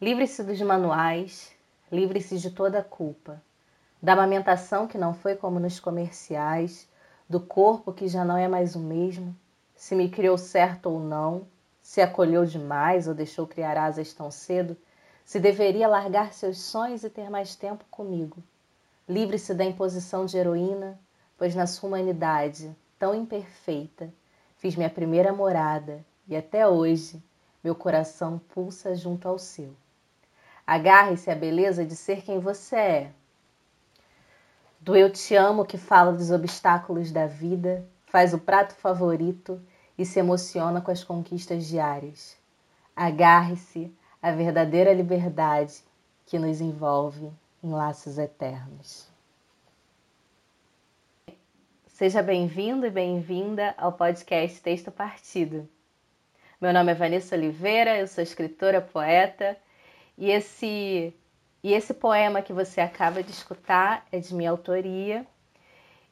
Livre-se 0.00 0.44
dos 0.44 0.60
manuais, 0.60 1.50
livre-se 1.90 2.38
de 2.38 2.52
toda 2.52 2.84
culpa, 2.84 3.42
da 4.00 4.12
amamentação 4.12 4.86
que 4.86 4.96
não 4.96 5.12
foi 5.12 5.34
como 5.34 5.58
nos 5.58 5.80
comerciais, 5.80 6.88
do 7.28 7.40
corpo 7.40 7.92
que 7.92 8.06
já 8.06 8.24
não 8.24 8.36
é 8.36 8.46
mais 8.46 8.76
o 8.76 8.78
mesmo, 8.78 9.34
se 9.74 9.96
me 9.96 10.08
criou 10.08 10.38
certo 10.38 10.88
ou 10.88 11.00
não, 11.00 11.48
se 11.82 12.00
acolheu 12.00 12.46
demais 12.46 13.08
ou 13.08 13.14
deixou 13.14 13.44
criar 13.44 13.76
asas 13.76 14.12
tão 14.12 14.30
cedo, 14.30 14.76
se 15.24 15.40
deveria 15.40 15.88
largar 15.88 16.32
seus 16.32 16.58
sonhos 16.58 17.02
e 17.02 17.10
ter 17.10 17.28
mais 17.28 17.56
tempo 17.56 17.84
comigo. 17.90 18.40
Livre-se 19.08 19.52
da 19.52 19.64
imposição 19.64 20.26
de 20.26 20.38
heroína, 20.38 20.96
pois 21.36 21.56
na 21.56 21.66
sua 21.66 21.88
humanidade, 21.88 22.72
tão 23.00 23.16
imperfeita, 23.16 24.14
fiz 24.58 24.76
minha 24.76 24.90
primeira 24.90 25.32
morada 25.32 26.06
e 26.28 26.36
até 26.36 26.68
hoje 26.68 27.20
meu 27.64 27.74
coração 27.74 28.40
pulsa 28.54 28.94
junto 28.94 29.26
ao 29.26 29.40
seu. 29.40 29.74
Agarre-se 30.68 31.30
à 31.30 31.34
beleza 31.34 31.82
de 31.82 31.96
ser 31.96 32.20
quem 32.20 32.38
você 32.38 32.76
é. 32.76 33.10
Do 34.78 34.94
eu 34.94 35.10
te 35.10 35.34
amo 35.34 35.64
que 35.64 35.78
fala 35.78 36.12
dos 36.12 36.30
obstáculos 36.30 37.10
da 37.10 37.26
vida, 37.26 37.88
faz 38.04 38.34
o 38.34 38.38
prato 38.38 38.74
favorito 38.74 39.58
e 39.96 40.04
se 40.04 40.20
emociona 40.20 40.82
com 40.82 40.90
as 40.90 41.02
conquistas 41.02 41.66
diárias. 41.66 42.36
Agarre-se 42.94 43.90
à 44.20 44.30
verdadeira 44.30 44.92
liberdade 44.92 45.82
que 46.26 46.38
nos 46.38 46.60
envolve 46.60 47.32
em 47.64 47.70
laços 47.70 48.18
eternos. 48.18 49.08
Seja 51.86 52.22
bem-vindo 52.22 52.84
e 52.84 52.90
bem-vinda 52.90 53.74
ao 53.78 53.94
podcast 53.94 54.60
Texto 54.60 54.92
Partido. 54.92 55.66
Meu 56.60 56.74
nome 56.74 56.92
é 56.92 56.94
Vanessa 56.94 57.34
Oliveira, 57.34 57.96
eu 57.96 58.06
sou 58.06 58.22
escritora, 58.22 58.82
poeta 58.82 59.56
e 60.18 60.30
esse, 60.32 61.14
e 61.62 61.72
esse 61.72 61.94
poema 61.94 62.42
que 62.42 62.52
você 62.52 62.80
acaba 62.80 63.22
de 63.22 63.30
escutar 63.30 64.04
é 64.10 64.18
de 64.18 64.34
minha 64.34 64.50
autoria 64.50 65.24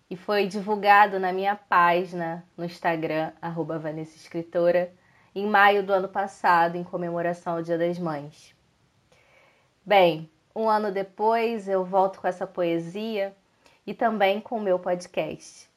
e 0.09 0.17
foi 0.17 0.47
divulgado 0.47 1.19
na 1.19 1.33
minha 1.33 1.57
página 1.57 2.47
no 2.57 2.65
Instagram, 2.65 3.33
Vanessa 3.81 4.17
Escritora, 4.17 4.95
em 5.35 5.45
maio 5.45 5.83
do 5.83 5.93
ano 5.93 6.09
passado, 6.09 6.77
em 6.77 6.85
comemoração 6.85 7.57
ao 7.57 7.63
Dia 7.63 7.77
das 7.77 7.99
Mães. 7.99 8.55
Bem, 9.85 10.31
um 10.55 10.69
ano 10.69 10.93
depois 10.93 11.69
eu 11.69 11.85
volto 11.85 12.21
com 12.21 12.29
essa 12.29 12.47
poesia 12.47 13.35
e 13.85 13.93
também 13.93 14.41
com 14.41 14.57
o 14.57 14.63
meu 14.63 14.79
podcast. 14.79 15.69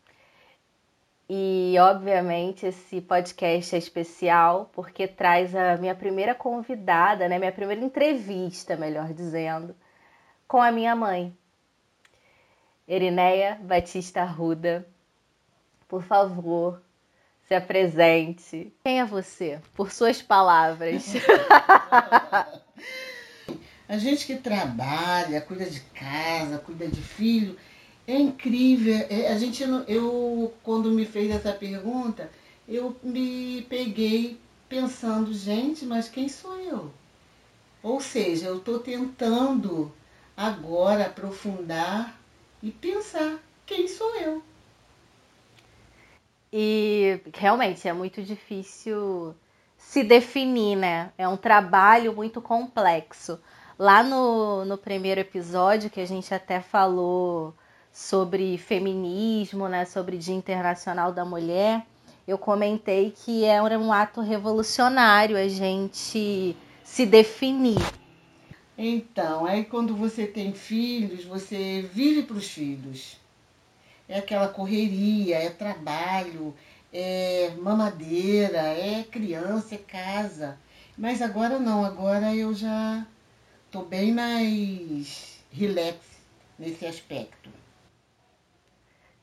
E, 1.31 1.75
obviamente, 1.79 2.65
esse 2.65 2.99
podcast 3.01 3.75
é 3.75 3.77
especial 3.77 4.71
porque 4.73 5.07
traz 5.07 5.55
a 5.55 5.77
minha 5.77 5.93
primeira 5.93 6.33
convidada, 6.33 7.29
né? 7.29 7.37
Minha 7.37 7.51
primeira 7.51 7.85
entrevista, 7.85 8.75
melhor 8.75 9.13
dizendo, 9.13 9.75
com 10.47 10.59
a 10.59 10.71
minha 10.71 10.95
mãe. 10.95 11.31
Erineia 12.87 13.59
Batista 13.61 14.23
Arruda, 14.23 14.87
por 15.87 16.01
favor, 16.01 16.81
se 17.47 17.53
apresente. 17.53 18.73
Quem 18.83 18.99
é 18.99 19.05
você? 19.05 19.59
Por 19.75 19.91
suas 19.91 20.23
palavras. 20.23 21.13
a 23.87 23.99
gente 23.99 24.25
que 24.25 24.37
trabalha, 24.37 25.41
cuida 25.41 25.69
de 25.69 25.81
casa, 25.81 26.57
cuida 26.57 26.87
de 26.87 27.03
filho, 27.03 27.55
é 28.09 28.19
incrível. 28.19 29.05
É, 29.09 29.31
a 29.31 29.37
gente, 29.37 29.63
eu, 29.87 30.53
quando 30.63 30.89
me 30.89 31.05
fez 31.05 31.29
essa 31.29 31.53
pergunta, 31.53 32.29
eu 32.67 32.95
me 33.03 33.61
peguei 33.69 34.39
pensando, 34.67 35.31
gente, 35.33 35.85
mas 35.85 36.09
quem 36.09 36.27
sou 36.27 36.59
eu? 36.59 36.91
Ou 37.83 38.01
seja, 38.01 38.47
eu 38.47 38.57
estou 38.57 38.79
tentando 38.79 39.91
agora 40.35 41.05
aprofundar 41.05 42.19
e 42.63 42.71
pensar 42.71 43.39
quem 43.65 43.87
sou 43.87 44.15
eu. 44.15 44.43
E 46.51 47.21
realmente 47.35 47.87
é 47.87 47.93
muito 47.93 48.23
difícil 48.23 49.35
se 49.77 50.03
definir, 50.03 50.75
né? 50.75 51.13
É 51.15 51.27
um 51.27 51.37
trabalho 51.37 52.13
muito 52.13 52.41
complexo. 52.41 53.39
Lá 53.77 54.01
no, 54.01 54.65
no 54.65 54.77
primeiro 54.77 55.21
episódio, 55.21 55.91
que 55.91 56.01
a 56.01 56.05
gente 56.05 56.33
até 56.33 56.59
falou 56.59 57.53
sobre 57.93 58.57
feminismo, 58.57 59.67
né, 59.67 59.85
sobre 59.85 60.17
Dia 60.17 60.35
Internacional 60.35 61.11
da 61.11 61.25
Mulher, 61.25 61.85
eu 62.27 62.37
comentei 62.37 63.11
que 63.11 63.43
era 63.43 63.77
um 63.79 63.91
ato 63.91 64.21
revolucionário 64.21 65.35
a 65.35 65.47
gente 65.47 66.55
se 66.83 67.05
definir. 67.05 67.81
Então, 68.77 69.45
aí 69.45 69.65
quando 69.65 69.95
você 69.95 70.25
tem 70.25 70.53
filhos, 70.53 71.25
você 71.25 71.81
vive 71.93 72.23
para 72.23 72.37
os 72.37 72.47
filhos. 72.47 73.17
É 74.07 74.19
aquela 74.19 74.47
correria, 74.47 75.37
é 75.37 75.49
trabalho, 75.49 76.55
é 76.93 77.51
mamadeira, 77.57 78.59
é 78.59 79.03
criança, 79.03 79.75
é 79.75 79.77
casa. 79.77 80.57
Mas 80.97 81.21
agora 81.21 81.59
não, 81.59 81.83
agora 81.83 82.33
eu 82.35 82.53
já 82.53 83.05
tô 83.71 83.81
bem 83.83 84.13
mais 84.13 85.39
relax 85.51 85.97
nesse 86.57 86.85
aspecto 86.85 87.58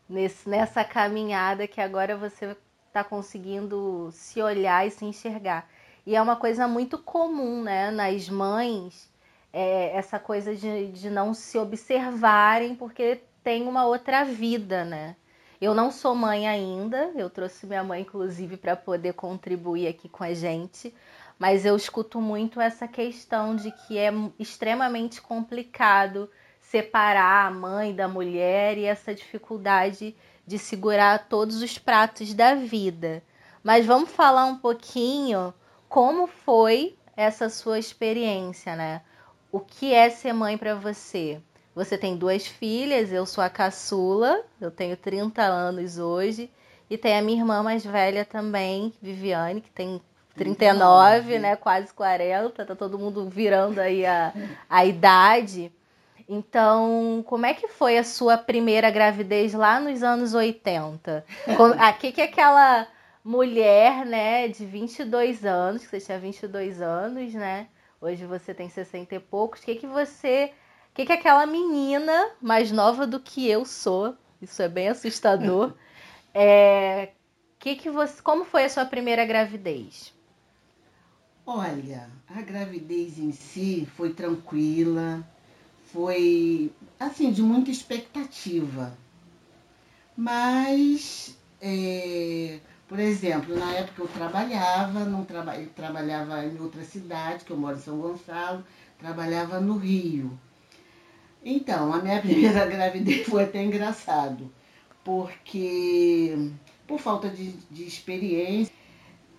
nesse, 0.09 0.49
nessa 0.49 0.85
caminhada 0.85 1.67
que 1.67 1.81
agora 1.81 2.17
você 2.17 2.57
está 2.87 3.05
conseguindo 3.05 4.11
se 4.13 4.41
olhar 4.41 4.87
e 4.87 4.91
se 4.91 5.05
enxergar. 5.05 5.69
E 6.07 6.15
é 6.15 6.23
uma 6.23 6.37
coisa 6.37 6.69
muito 6.69 6.99
comum, 6.99 7.63
né, 7.63 7.91
nas 7.91 8.29
mães, 8.29 9.11
é, 9.53 9.97
essa 9.97 10.19
coisa 10.19 10.55
de, 10.55 10.89
de 10.93 11.11
não 11.11 11.35
se 11.35 11.59
observarem 11.59 12.75
porque 12.75 13.21
tem 13.43 13.67
uma 13.67 13.87
outra 13.87 14.25
vida, 14.25 14.85
né? 14.85 15.17
Eu 15.61 15.75
não 15.75 15.91
sou 15.91 16.15
mãe 16.15 16.47
ainda, 16.47 17.11
eu 17.17 17.31
trouxe 17.31 17.67
minha 17.67 17.83
mãe, 17.83 18.03
inclusive, 18.03 18.57
para 18.57 18.77
poder 18.77 19.15
contribuir 19.15 19.89
aqui 19.89 20.09
com 20.09 20.23
a 20.23 20.35
gente, 20.35 20.95
mas 21.39 21.65
eu 21.65 21.75
escuto 21.75 22.21
muito 22.21 22.61
essa 22.61 22.87
questão 22.87 23.57
de 23.57 23.71
que 23.71 23.97
é 23.97 24.13
extremamente 24.39 25.21
complicado 25.23 26.31
separar 26.71 27.47
a 27.47 27.51
mãe 27.51 27.95
da 27.95 28.09
mulher 28.09 28.77
e 28.77 28.85
essa 28.85 29.15
dificuldade 29.15 30.17
de 30.47 30.59
segurar 30.59 31.29
todos 31.29 31.63
os 31.63 31.79
pratos 31.79 32.35
da 32.35 32.55
vida. 32.55 33.23
Mas 33.63 33.87
vamos 33.87 34.11
falar 34.11 34.47
um 34.47 34.57
pouquinho 34.57 35.53
como 35.89 36.27
foi 36.27 36.97
essa 37.17 37.49
sua 37.49 37.79
experiência, 37.79 38.75
né? 38.77 39.03
O 39.51 39.61
que 39.61 39.95
é 39.95 40.11
ser 40.11 40.33
mãe 40.33 40.59
para 40.59 40.75
você? 40.75 41.41
Você 41.75 41.97
tem 41.97 42.17
duas 42.17 42.47
filhas, 42.47 43.13
eu 43.13 43.27
sou 43.27 43.43
a 43.43 43.51
caçula, 43.51 44.43
eu 44.61 44.71
tenho 44.71 44.97
30 44.97 45.43
anos 45.43 45.99
hoje, 45.99 46.51
e 46.89 46.97
tem 46.97 47.19
a 47.19 47.23
minha 47.23 47.39
irmã 47.41 47.63
mais 47.63 47.85
velha 47.85 48.25
também, 48.25 48.93
Viviane, 49.01 49.61
que 49.61 49.71
tem 49.71 50.01
39, 50.35 51.27
39. 51.27 51.39
né? 51.39 51.57
Quase 51.57 51.93
40, 51.93 52.65
tá 52.65 52.75
todo 52.75 52.99
mundo 52.99 53.29
virando 53.29 53.81
aí 53.81 54.05
a, 54.07 54.33
a 54.69 54.85
idade. 54.85 55.73
Então, 56.29 57.25
como 57.27 57.47
é 57.47 57.55
que 57.55 57.69
foi 57.69 57.99
a 57.99 58.05
sua 58.05 58.37
primeira 58.37 58.91
gravidez 58.91 59.55
lá 59.55 59.79
nos 59.79 60.03
anos 60.03 60.35
80? 60.35 61.25
Aqui 61.79 62.11
que 62.11 62.21
é 62.21 62.25
aquela 62.25 62.89
mulher, 63.25 64.05
né, 64.05 64.49
de 64.49 64.65
22 64.65 65.45
anos, 65.45 65.83
que 65.83 65.89
você 65.89 66.01
tinha 66.01 66.19
22 66.19 66.83
anos, 66.83 67.33
né? 67.35 67.69
Hoje 68.01 68.25
você 68.25 68.53
tem 68.53 68.69
60 68.69 69.15
e 69.15 69.21
poucos. 69.21 69.61
O 69.61 69.65
que 69.65 69.77
que 69.77 69.87
você, 69.87 70.53
o 70.91 70.95
que 70.95 71.07
que 71.07 71.13
aquela 71.13 71.47
menina 71.47 72.31
mais 72.41 72.73
nova 72.73 73.07
do 73.07 73.21
que 73.21 73.49
eu 73.49 73.65
sou? 73.65 74.17
Isso 74.43 74.61
é 74.63 74.69
bem 74.69 74.89
assustador. 74.89 75.75
é, 76.35 77.11
que 77.59 77.75
que 77.75 77.91
você, 77.91 78.23
como 78.23 78.45
foi 78.45 78.65
a 78.65 78.69
sua 78.69 78.85
primeira 78.85 79.25
gravidez? 79.25 80.15
Olha, 81.45 82.09
a 82.29 82.41
gravidez 82.41 83.19
em 83.19 83.33
si 83.33 83.89
foi 83.97 84.13
tranquila 84.13 85.27
foi 85.97 86.71
assim 87.01 87.33
de 87.33 87.41
muita 87.41 87.71
expectativa. 87.71 88.93
Mas, 90.15 91.39
é, 91.59 92.59
por 92.87 92.99
exemplo, 92.99 93.59
na 93.59 93.73
época 93.73 94.03
eu 94.03 94.09
trabalhava, 94.09 95.07
não 95.07 95.25
traba, 95.25 95.57
eu 95.57 95.71
trabalhava 95.71 96.45
em 96.45 96.61
outra 96.61 96.85
cidade, 96.85 97.47
que 97.47 97.51
eu 97.51 97.57
moro 97.57 97.79
em 97.79 97.81
São 97.81 97.99
Gonçalo, 97.99 98.63
trabalhava 98.99 99.59
no 99.59 99.79
Rio. 99.79 100.39
Então, 101.43 101.95
a 101.95 102.03
minha 102.03 102.21
primeira 102.21 102.67
gravidez 102.67 103.27
foi 103.27 103.45
até 103.45 103.65
engraçado, 103.65 104.53
porque 105.03 106.51
por 106.87 107.01
falta 107.01 107.31
de, 107.31 107.53
de 107.71 107.85
experiência, 107.87 108.73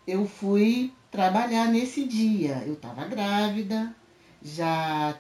eu 0.07 0.25
fui 0.25 0.92
trabalhar 1.12 1.68
nesse 1.68 2.03
dia. 2.03 2.63
Eu 2.65 2.74
estava 2.74 3.06
grávida, 3.06 3.95
já 4.42 5.15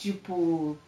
tipo, 0.00 0.78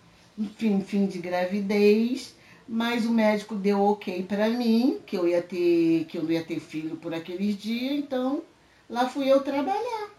fim, 0.56 0.80
fim 0.80 1.06
de 1.06 1.18
gravidez, 1.18 2.34
mas 2.66 3.04
o 3.04 3.10
médico 3.10 3.54
deu 3.54 3.80
ok 3.82 4.22
para 4.22 4.48
mim, 4.48 5.00
que 5.06 5.16
eu 5.16 5.28
ia 5.28 5.42
ter, 5.42 6.06
que 6.06 6.16
eu 6.16 6.30
ia 6.30 6.42
ter 6.42 6.58
filho 6.58 6.96
por 6.96 7.12
aqueles 7.12 7.56
dias, 7.56 7.98
então 7.98 8.42
lá 8.88 9.08
fui 9.08 9.30
eu 9.30 9.42
trabalhar. 9.42 10.10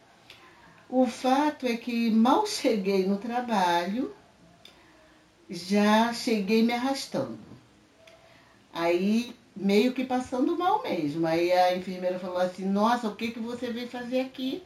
O 0.87 1.07
fato 1.07 1.65
é 1.65 1.75
que 1.75 2.11
mal 2.11 2.45
cheguei 2.47 3.05
no 3.07 3.17
trabalho, 3.17 4.13
já 5.49 6.13
cheguei 6.13 6.61
me 6.61 6.73
arrastando. 6.73 7.39
Aí 8.71 9.35
meio 9.55 9.93
que 9.93 10.03
passando 10.03 10.57
mal 10.57 10.83
mesmo. 10.83 11.25
Aí 11.25 11.51
a 11.51 11.75
enfermeira 11.75 12.19
falou 12.19 12.37
assim, 12.37 12.65
nossa, 12.65 13.07
o 13.07 13.15
que, 13.15 13.31
que 13.31 13.39
você 13.39 13.71
veio 13.71 13.87
fazer 13.87 14.21
aqui? 14.21 14.63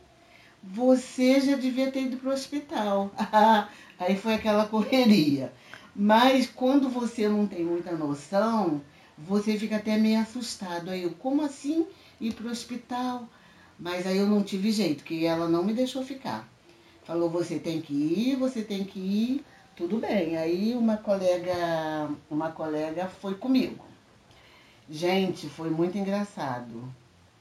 Você 0.64 1.40
já 1.40 1.56
devia 1.56 1.92
ter 1.92 2.04
ido 2.04 2.18
para 2.18 2.30
o 2.30 2.34
hospital. 2.34 3.12
Aí 4.00 4.16
foi 4.16 4.36
aquela 4.36 4.68
correria. 4.68 5.52
Mas 5.96 6.48
quando 6.48 6.90
você 6.90 7.28
não 7.28 7.48
tem 7.48 7.64
muita 7.66 7.92
noção, 7.92 8.82
você 9.18 9.58
fica 9.58 9.78
até 9.78 9.98
meio 9.98 10.20
assustado. 10.20 10.90
Aí 10.92 11.04
eu, 11.04 11.12
como 11.12 11.42
assim 11.42 11.88
ir 12.22 12.34
para 12.34 12.48
o 12.48 12.52
hospital? 12.52 13.28
Mas 13.80 14.06
aí 14.06 14.18
eu 14.18 14.28
não 14.28 14.44
tive 14.44 14.72
jeito, 14.72 15.04
que 15.04 15.26
ela 15.26 15.48
não 15.48 15.64
me 15.64 15.74
deixou 15.74 16.04
ficar. 16.04 16.48
Falou, 17.04 17.30
você 17.30 17.58
tem 17.58 17.82
que 17.82 17.94
ir, 17.94 18.36
você 18.36 18.62
tem 18.62 18.84
que 18.84 19.00
ir, 19.00 19.46
tudo 19.76 19.98
bem. 19.98 20.38
Aí 20.38 20.76
uma 20.76 20.98
colega, 20.98 22.10
uma 22.30 22.52
colega 22.52 23.08
foi 23.08 23.36
comigo. 23.36 23.86
Gente, 24.90 25.48
foi 25.50 25.70
muito 25.70 25.98
engraçado. 25.98 26.84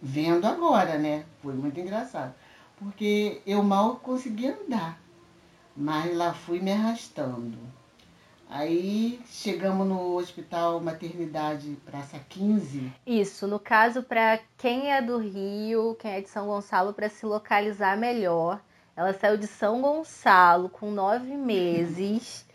Vendo 0.01 0.47
agora, 0.47 0.99
né? 0.99 1.25
Foi 1.43 1.55
muito 1.55 1.79
engraçado. 1.79 2.35
Porque 2.79 3.41
eu 3.47 3.63
mal 3.63 3.97
conseguia 3.97 4.59
andar. 4.65 5.01
Mas 5.77 6.17
lá 6.17 6.33
fui 6.33 6.61
me 6.61 6.73
arrastando. 6.73 7.59
Aí 8.49 9.21
chegamos 9.27 9.87
no 9.87 10.17
Hospital 10.17 10.81
Maternidade 10.81 11.77
Praça 11.85 12.19
15. 12.29 12.93
Isso, 13.05 13.47
no 13.47 13.59
caso, 13.59 14.03
para 14.03 14.39
quem 14.57 14.93
é 14.93 15.03
do 15.03 15.19
Rio, 15.19 15.97
quem 15.99 16.13
é 16.13 16.21
de 16.21 16.29
São 16.29 16.47
Gonçalo, 16.47 16.93
para 16.93 17.09
se 17.09 17.27
localizar 17.27 17.97
melhor, 17.97 18.61
ela 18.97 19.13
saiu 19.13 19.37
de 19.37 19.49
São 19.49 19.83
Gonçalo 19.83 20.69
com 20.69 20.91
nove 20.93 21.37
meses. 21.37 22.47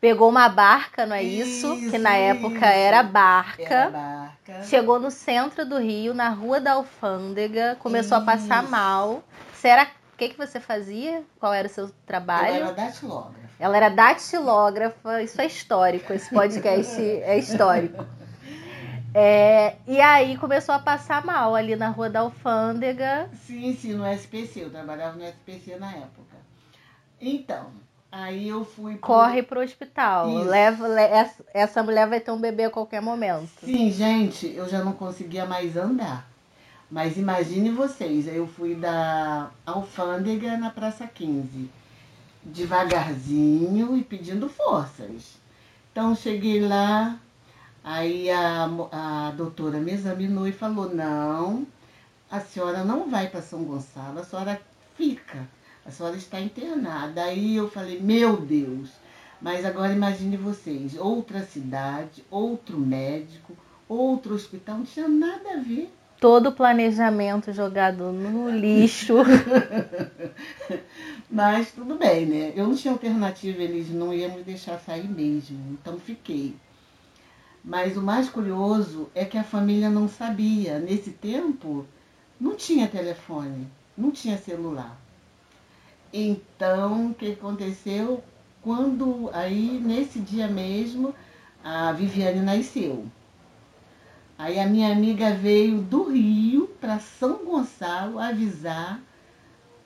Pegou 0.00 0.28
uma 0.28 0.48
barca, 0.48 1.06
não 1.06 1.16
é 1.16 1.22
isso? 1.24 1.74
isso 1.74 1.90
que 1.90 1.98
na 1.98 2.14
época 2.14 2.54
isso. 2.54 2.64
era 2.64 3.02
barca. 3.02 3.62
Era 3.62 3.90
barca. 3.90 4.62
Chegou 4.64 5.00
no 5.00 5.10
centro 5.10 5.66
do 5.66 5.78
Rio, 5.78 6.14
na 6.14 6.28
Rua 6.28 6.60
da 6.60 6.74
Alfândega, 6.74 7.76
começou 7.80 8.18
isso. 8.18 8.22
a 8.22 8.32
passar 8.32 8.62
mal. 8.62 9.24
Você 9.52 9.66
era 9.66 9.86
que, 10.18 10.30
que 10.30 10.36
você 10.36 10.58
fazia? 10.58 11.22
Qual 11.38 11.54
era 11.54 11.68
o 11.68 11.70
seu 11.70 11.90
trabalho? 12.04 12.48
Eu 12.48 12.66
era 12.66 12.72
datilógrafa. 12.72 13.48
Ela 13.60 13.76
era 13.76 13.88
datilógrafa, 13.88 15.22
isso 15.22 15.40
é 15.40 15.46
histórico, 15.46 16.12
esse 16.12 16.28
podcast 16.34 17.00
é 17.00 17.38
histórico. 17.38 18.04
É, 19.14 19.76
e 19.86 19.98
aí 20.02 20.36
começou 20.36 20.74
a 20.74 20.78
passar 20.78 21.24
mal 21.24 21.54
ali 21.54 21.74
na 21.74 21.88
Rua 21.88 22.10
da 22.10 22.20
Alfândega. 22.20 23.28
Sim, 23.46 23.74
sim, 23.74 23.94
no 23.94 24.06
SPC, 24.06 24.64
eu 24.64 24.70
trabalhava 24.70 25.16
no 25.16 25.24
SPC 25.24 25.76
na 25.76 25.90
época. 25.92 26.36
Então, 27.18 27.68
aí 28.12 28.46
eu 28.48 28.66
fui. 28.66 28.92
Pro... 28.96 29.00
Corre 29.00 29.42
pro 29.42 29.62
hospital. 29.62 30.28
Leva, 30.28 30.86
essa 31.54 31.82
mulher 31.82 32.06
vai 32.06 32.20
ter 32.20 32.30
um 32.30 32.38
bebê 32.38 32.64
a 32.64 32.70
qualquer 32.70 33.00
momento. 33.00 33.48
Sim, 33.64 33.90
gente, 33.90 34.46
eu 34.54 34.68
já 34.68 34.84
não 34.84 34.92
conseguia 34.92 35.46
mais 35.46 35.74
andar. 35.74 36.28
Mas 36.90 37.18
imagine 37.18 37.68
vocês, 37.68 38.26
eu 38.26 38.46
fui 38.46 38.74
da 38.74 39.50
alfândega 39.66 40.56
na 40.56 40.70
Praça 40.70 41.06
15, 41.06 41.70
devagarzinho 42.42 43.94
e 43.94 44.02
pedindo 44.02 44.48
forças. 44.48 45.36
Então 45.92 46.14
cheguei 46.14 46.66
lá, 46.66 47.20
aí 47.84 48.30
a, 48.30 48.64
a 48.90 49.30
doutora 49.32 49.78
me 49.78 49.92
examinou 49.92 50.48
e 50.48 50.52
falou, 50.52 50.88
não, 50.94 51.66
a 52.30 52.40
senhora 52.40 52.82
não 52.82 53.10
vai 53.10 53.28
para 53.28 53.42
São 53.42 53.64
Gonçalo, 53.64 54.20
a 54.20 54.24
senhora 54.24 54.58
fica, 54.96 55.46
a 55.84 55.90
senhora 55.90 56.16
está 56.16 56.40
internada. 56.40 57.22
Aí 57.22 57.56
eu 57.56 57.70
falei, 57.70 58.00
meu 58.00 58.38
Deus, 58.38 58.88
mas 59.42 59.62
agora 59.66 59.92
imagine 59.92 60.38
vocês, 60.38 60.96
outra 60.96 61.44
cidade, 61.44 62.24
outro 62.30 62.78
médico, 62.78 63.54
outro 63.86 64.34
hospital, 64.34 64.78
não 64.78 64.84
tinha 64.86 65.06
nada 65.06 65.52
a 65.52 65.56
ver 65.58 65.97
todo 66.20 66.48
o 66.48 66.52
planejamento 66.52 67.52
jogado 67.52 68.12
no 68.12 68.50
lixo. 68.50 69.14
Mas 71.30 71.72
tudo 71.72 71.96
bem, 71.96 72.26
né? 72.26 72.52
Eu 72.56 72.66
não 72.66 72.74
tinha 72.74 72.92
alternativa, 72.92 73.62
eles 73.62 73.90
não 73.90 74.12
iam 74.12 74.34
me 74.34 74.42
deixar 74.42 74.78
sair 74.78 75.08
mesmo, 75.08 75.58
então 75.72 75.98
fiquei. 75.98 76.56
Mas 77.62 77.96
o 77.96 78.02
mais 78.02 78.30
curioso 78.30 79.08
é 79.14 79.24
que 79.24 79.36
a 79.36 79.44
família 79.44 79.90
não 79.90 80.08
sabia. 80.08 80.78
Nesse 80.78 81.10
tempo, 81.10 81.86
não 82.40 82.56
tinha 82.56 82.88
telefone, 82.88 83.68
não 83.96 84.10
tinha 84.10 84.38
celular. 84.38 84.98
Então, 86.12 87.10
o 87.10 87.14
que 87.14 87.32
aconteceu? 87.32 88.22
Quando, 88.62 89.28
aí, 89.32 89.80
nesse 89.84 90.18
dia 90.18 90.48
mesmo, 90.48 91.14
a 91.62 91.92
Viviane 91.92 92.40
nasceu. 92.40 93.06
Aí 94.38 94.60
a 94.60 94.66
minha 94.68 94.92
amiga 94.92 95.34
veio 95.34 95.82
do 95.82 96.04
Rio 96.04 96.68
para 96.80 97.00
São 97.00 97.44
Gonçalo 97.44 98.20
avisar 98.20 99.02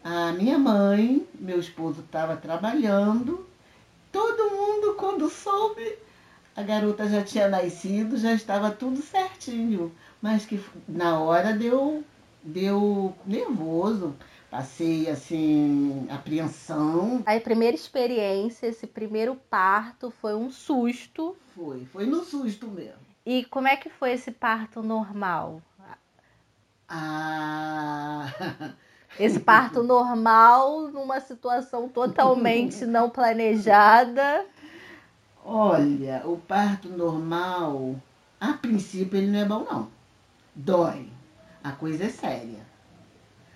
a 0.04 0.32
minha 0.32 0.58
mãe, 0.58 1.26
meu 1.40 1.58
esposo 1.58 2.02
estava 2.02 2.37
trabalhando, 2.37 3.46
todo 4.10 4.50
mundo 4.50 4.94
quando 4.99 5.31
soube, 5.31 5.96
a 6.54 6.62
garota 6.62 7.08
já 7.08 7.25
tinha 7.25 7.49
nascido, 7.49 8.19
já 8.19 8.34
estava 8.34 8.70
tudo 8.70 9.00
certinho, 9.00 9.90
mas 10.20 10.44
que 10.44 10.62
na 10.87 11.19
hora 11.19 11.54
deu 11.54 12.04
deu 12.43 13.14
nervoso, 13.25 14.14
passei 14.50 15.08
assim 15.08 16.06
apreensão. 16.10 17.22
A 17.25 17.40
primeira 17.40 17.75
experiência, 17.75 18.66
esse 18.66 18.87
primeiro 18.87 19.34
parto 19.49 20.10
foi 20.10 20.34
um 20.34 20.50
susto. 20.50 21.34
Foi, 21.54 21.87
foi 21.87 22.04
no 22.04 22.22
susto 22.22 22.66
mesmo. 22.66 23.12
E 23.25 23.45
como 23.45 23.69
é 23.69 23.77
que 23.77 23.89
foi 23.89 24.13
esse 24.13 24.31
parto 24.33 24.83
normal? 24.83 25.63
Ah. 26.89 28.27
Esse 29.19 29.39
parto 29.39 29.83
normal 29.85 30.89
numa 30.89 31.21
situação 31.21 31.89
totalmente 31.89 32.85
não 32.87 33.09
planejada. 33.09 34.45
Olha, 35.45 36.23
o 36.25 36.37
parto 36.37 36.89
normal, 36.89 37.97
a 38.41 38.53
princípio 38.53 39.19
ele 39.19 39.31
não 39.31 39.39
é 39.39 39.45
bom 39.45 39.67
não. 39.71 39.89
Dói. 40.55 41.09
A 41.63 41.73
coisa 41.73 42.05
é 42.05 42.09
séria. 42.09 42.61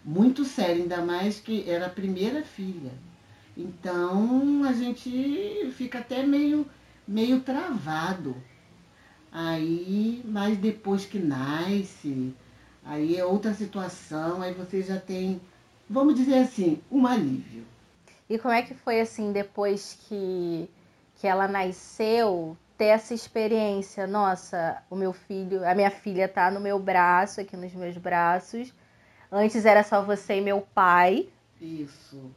Muito 0.05 0.45
séria, 0.45 0.83
ainda 0.83 1.03
mais 1.03 1.41
que 1.41 1.69
era 1.69 1.87
a 1.87 1.91
primeira 1.91 2.45
filha. 2.45 2.93
Então 3.57 4.63
a 4.65 4.73
gente 4.73 5.71
fica 5.73 5.99
até 5.99 6.25
meio 6.25 6.67
meio 7.07 7.41
travado. 7.41 8.37
Aí, 9.31 10.23
mas 10.25 10.57
depois 10.57 11.05
que 11.05 11.19
nasce, 11.19 12.35
aí 12.85 13.17
é 13.17 13.25
outra 13.25 13.53
situação, 13.53 14.41
aí 14.41 14.55
você 14.55 14.83
já 14.83 14.99
tem, 14.99 15.41
vamos 15.89 16.15
dizer 16.15 16.39
assim, 16.39 16.81
um 16.91 17.07
alívio. 17.07 17.65
E 18.29 18.39
como 18.39 18.55
é 18.55 18.63
que 18.63 18.75
foi 18.75 19.01
assim, 19.01 19.33
depois 19.33 19.99
que, 20.09 20.69
que 21.17 21.27
ela 21.27 21.47
nasceu, 21.47 22.57
ter 22.77 22.87
essa 22.87 23.15
experiência? 23.15 24.07
Nossa, 24.07 24.83
o 24.91 24.97
meu 24.97 25.13
filho, 25.13 25.69
a 25.69 25.75
minha 25.75 25.91
filha 25.91 26.29
tá 26.29 26.51
no 26.51 26.61
meu 26.61 26.79
braço, 26.79 27.41
aqui 27.41 27.57
nos 27.57 27.73
meus 27.75 27.97
braços. 27.97 28.73
Antes 29.31 29.65
era 29.65 29.83
só 29.83 30.03
você 30.03 30.39
e 30.39 30.41
meu 30.41 30.61
pai. 30.61 31.29
Isso. 31.61 32.31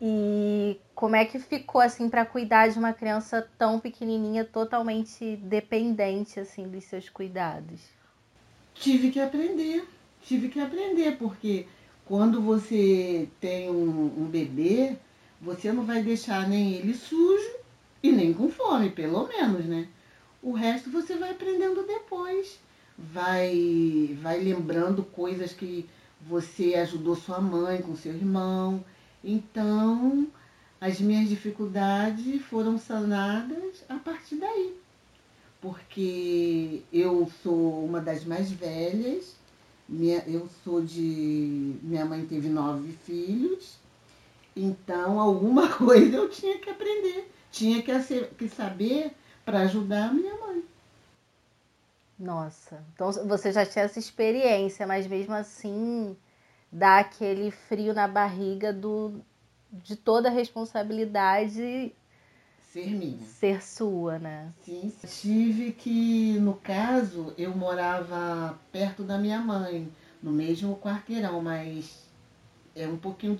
E 0.00 0.78
como 0.94 1.16
é 1.16 1.24
que 1.24 1.38
ficou 1.38 1.80
assim 1.80 2.08
para 2.08 2.26
cuidar 2.26 2.68
de 2.68 2.78
uma 2.78 2.92
criança 2.92 3.48
tão 3.58 3.80
pequenininha, 3.80 4.44
totalmente 4.44 5.36
dependente 5.36 6.38
assim 6.38 6.68
dos 6.68 6.84
seus 6.84 7.08
cuidados? 7.08 7.80
Tive 8.74 9.10
que 9.10 9.18
aprender, 9.18 9.88
tive 10.22 10.48
que 10.48 10.60
aprender 10.60 11.16
porque 11.16 11.66
quando 12.04 12.42
você 12.42 13.28
tem 13.40 13.70
um, 13.70 14.04
um 14.18 14.26
bebê, 14.26 14.96
você 15.40 15.72
não 15.72 15.84
vai 15.84 16.02
deixar 16.02 16.46
nem 16.46 16.74
ele 16.74 16.94
sujo 16.94 17.56
e 18.02 18.12
nem 18.12 18.34
com 18.34 18.50
fome, 18.50 18.90
pelo 18.90 19.26
menos, 19.26 19.64
né? 19.64 19.88
O 20.42 20.52
resto 20.52 20.90
você 20.90 21.16
vai 21.16 21.30
aprendendo 21.30 21.86
depois. 21.86 22.60
Vai, 22.98 24.16
vai 24.22 24.38
lembrando 24.40 25.02
coisas 25.02 25.52
que 25.52 25.86
você 26.20 26.74
ajudou 26.74 27.16
sua 27.16 27.40
mãe 27.40 27.82
com 27.82 27.96
seu 27.96 28.14
irmão 28.14 28.84
então, 29.26 30.28
as 30.80 31.00
minhas 31.00 31.28
dificuldades 31.28 32.40
foram 32.42 32.78
sanadas 32.78 33.84
a 33.88 33.96
partir 33.96 34.36
daí. 34.36 34.80
Porque 35.60 36.84
eu 36.92 37.28
sou 37.42 37.84
uma 37.84 38.00
das 38.00 38.24
mais 38.24 38.52
velhas, 38.52 39.34
minha, 39.88 40.22
eu 40.28 40.48
sou 40.62 40.80
de. 40.80 41.74
Minha 41.82 42.04
mãe 42.04 42.24
teve 42.24 42.48
nove 42.48 42.92
filhos, 43.04 43.76
então 44.54 45.18
alguma 45.18 45.68
coisa 45.74 46.18
eu 46.18 46.28
tinha 46.28 46.58
que 46.58 46.70
aprender, 46.70 47.28
tinha 47.50 47.82
que, 47.82 47.92
que 48.38 48.48
saber 48.48 49.10
para 49.44 49.62
ajudar 49.62 50.10
a 50.10 50.12
minha 50.12 50.36
mãe. 50.38 50.64
Nossa, 52.16 52.80
então 52.94 53.10
você 53.26 53.50
já 53.50 53.66
tinha 53.66 53.86
essa 53.86 53.98
experiência, 53.98 54.86
mas 54.86 55.08
mesmo 55.08 55.34
assim 55.34 56.16
dá 56.76 56.98
aquele 56.98 57.50
frio 57.50 57.94
na 57.94 58.06
barriga 58.06 58.70
do, 58.70 59.24
de 59.72 59.96
toda 59.96 60.28
a 60.28 60.32
responsabilidade 60.32 61.94
ser 62.58 62.90
minha. 62.90 63.24
Ser 63.24 63.62
sua, 63.64 64.18
né? 64.18 64.52
Sim, 64.62 64.92
tive 65.06 65.72
que, 65.72 66.38
no 66.38 66.54
caso, 66.54 67.32
eu 67.38 67.56
morava 67.56 68.58
perto 68.70 69.02
da 69.02 69.16
minha 69.16 69.40
mãe, 69.40 69.90
no 70.22 70.30
mesmo 70.30 70.76
quarteirão, 70.76 71.40
mas 71.40 72.06
é 72.74 72.86
um 72.86 72.98
pouquinho 72.98 73.38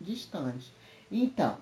distante. 0.00 0.72
Então, 1.12 1.58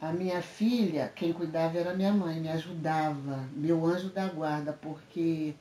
a 0.00 0.12
minha 0.12 0.40
filha, 0.40 1.12
quem 1.16 1.32
cuidava 1.32 1.76
era 1.76 1.92
minha 1.94 2.12
mãe, 2.12 2.38
me 2.38 2.48
ajudava, 2.50 3.48
meu 3.52 3.84
anjo 3.84 4.10
da 4.10 4.28
guarda, 4.28 4.72
porque 4.72 5.54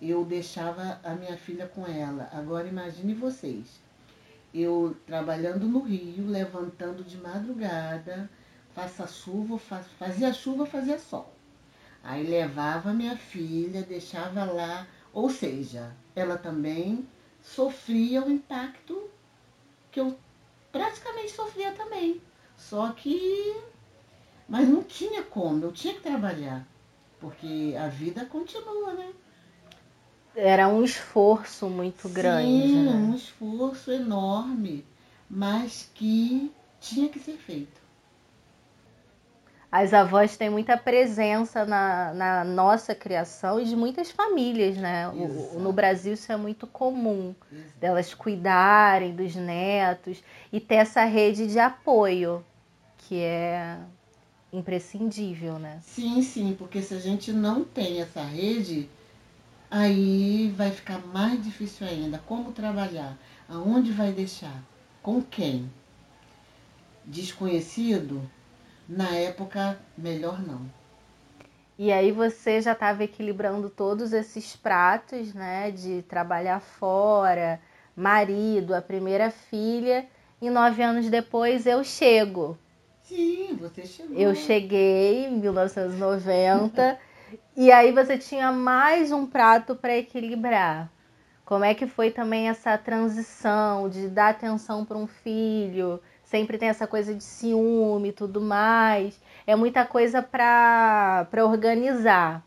eu 0.00 0.24
deixava 0.24 1.00
a 1.02 1.14
minha 1.14 1.36
filha 1.36 1.66
com 1.66 1.84
ela. 1.84 2.28
Agora 2.32 2.68
imagine 2.68 3.14
vocês, 3.14 3.80
eu 4.52 4.96
trabalhando 5.06 5.66
no 5.66 5.80
Rio, 5.80 6.26
levantando 6.26 7.04
de 7.04 7.16
madrugada, 7.16 8.30
faça 8.74 9.06
chuva, 9.06 9.58
fazia 9.58 10.32
chuva, 10.32 10.66
fazia 10.66 10.98
sol. 10.98 11.34
Aí 12.02 12.26
levava 12.26 12.94
minha 12.94 13.16
filha, 13.16 13.82
deixava 13.82 14.44
lá, 14.44 14.86
ou 15.12 15.28
seja, 15.28 15.94
ela 16.14 16.38
também 16.38 17.06
sofria 17.42 18.24
o 18.24 18.30
impacto 18.30 19.10
que 19.90 20.00
eu 20.00 20.18
praticamente 20.70 21.32
sofria 21.32 21.72
também. 21.72 22.20
Só 22.56 22.90
que. 22.92 23.56
Mas 24.48 24.68
não 24.68 24.82
tinha 24.82 25.22
como, 25.22 25.64
eu 25.64 25.72
tinha 25.72 25.94
que 25.94 26.00
trabalhar. 26.00 26.66
Porque 27.20 27.74
a 27.78 27.88
vida 27.88 28.24
continua, 28.24 28.94
né? 28.94 29.12
Era 30.40 30.68
um 30.68 30.84
esforço 30.84 31.68
muito 31.68 32.08
grande. 32.08 32.68
Sim, 32.68 32.82
né? 32.84 32.92
um 32.92 33.14
esforço 33.14 33.90
enorme, 33.90 34.84
mas 35.28 35.90
que 35.94 36.52
tinha 36.80 37.08
que 37.08 37.18
ser 37.18 37.36
feito 37.36 37.78
as 39.70 39.92
avós 39.92 40.36
têm 40.36 40.48
muita 40.48 40.76
presença 40.78 41.64
na, 41.66 42.14
na 42.14 42.44
nossa 42.44 42.94
criação 42.94 43.60
e 43.60 43.66
de 43.66 43.76
muitas 43.76 44.10
famílias, 44.10 44.76
né? 44.78 45.08
O, 45.08 45.58
no 45.60 45.72
Brasil 45.72 46.14
isso 46.14 46.32
é 46.32 46.36
muito 46.36 46.66
comum, 46.66 47.34
Exato. 47.52 47.68
delas 47.78 48.14
cuidarem 48.14 49.14
dos 49.14 49.36
netos 49.36 50.22
e 50.50 50.58
ter 50.58 50.76
essa 50.76 51.04
rede 51.04 51.46
de 51.46 51.58
apoio, 51.58 52.42
que 52.96 53.20
é 53.20 53.76
imprescindível, 54.50 55.58
né? 55.58 55.80
Sim, 55.82 56.22
sim, 56.22 56.56
porque 56.58 56.80
se 56.80 56.94
a 56.94 56.98
gente 56.98 57.30
não 57.30 57.62
tem 57.62 58.00
essa 58.00 58.22
rede, 58.22 58.88
aí 59.70 60.52
vai 60.56 60.70
ficar 60.70 60.98
mais 61.06 61.42
difícil 61.42 61.86
ainda. 61.86 62.18
Como 62.26 62.52
trabalhar? 62.52 63.16
Aonde 63.48 63.92
vai 63.92 64.12
deixar? 64.12 64.62
Com 65.02 65.22
quem? 65.22 65.70
Desconhecido? 67.04 68.22
Na 68.88 69.10
época, 69.10 69.78
melhor 69.96 70.40
não. 70.40 70.62
E 71.78 71.92
aí 71.92 72.10
você 72.10 72.60
já 72.60 72.72
estava 72.72 73.04
equilibrando 73.04 73.70
todos 73.70 74.12
esses 74.12 74.56
pratos, 74.56 75.32
né? 75.32 75.70
De 75.70 76.02
trabalhar 76.02 76.60
fora, 76.60 77.60
marido, 77.94 78.74
a 78.74 78.82
primeira 78.82 79.30
filha, 79.30 80.06
e 80.42 80.50
nove 80.50 80.82
anos 80.82 81.08
depois 81.08 81.66
eu 81.66 81.84
chego. 81.84 82.58
Sim, 83.02 83.56
você 83.60 83.86
chegou. 83.86 84.16
Eu 84.16 84.34
cheguei 84.34 85.26
em 85.26 85.38
1990 85.38 86.98
e 87.56 87.72
aí 87.72 87.92
você 87.92 88.16
tinha 88.16 88.52
mais 88.52 89.12
um 89.12 89.26
prato 89.26 89.74
para 89.74 89.96
equilibrar. 89.96 90.90
Como 91.44 91.64
é 91.64 91.74
que 91.74 91.86
foi 91.86 92.10
também 92.10 92.48
essa 92.48 92.76
transição 92.76 93.88
de 93.88 94.08
dar 94.08 94.28
atenção 94.28 94.84
para 94.84 94.98
um 94.98 95.06
filho, 95.06 96.00
sempre 96.22 96.58
tem 96.58 96.68
essa 96.68 96.86
coisa 96.86 97.14
de 97.14 97.24
ciúme 97.24 98.10
e 98.10 98.12
tudo 98.12 98.40
mais. 98.40 99.18
É 99.46 99.56
muita 99.56 99.84
coisa 99.84 100.22
para 100.22 101.26
organizar. 101.44 102.44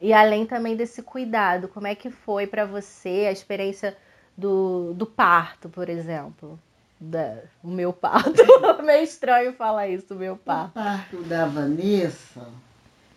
E 0.00 0.12
além 0.12 0.46
também 0.46 0.76
desse 0.76 1.02
cuidado, 1.02 1.68
como 1.68 1.86
é 1.86 1.94
que 1.94 2.10
foi 2.10 2.46
para 2.46 2.64
você 2.64 3.26
a 3.28 3.32
experiência 3.32 3.96
do, 4.36 4.94
do 4.94 5.06
parto, 5.06 5.68
por 5.68 5.88
exemplo? 5.88 6.58
Da, 6.98 7.38
o 7.62 7.68
meu 7.68 7.92
parto. 7.92 8.42
Meio 8.82 9.04
estranho 9.04 9.52
falar 9.52 9.88
isso, 9.88 10.14
o 10.14 10.18
meu 10.18 10.36
parto. 10.36 10.70
O 10.70 10.82
parto 10.82 11.22
da 11.22 11.46
Vanessa 11.46 12.46